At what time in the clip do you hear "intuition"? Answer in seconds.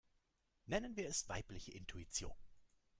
1.73-2.33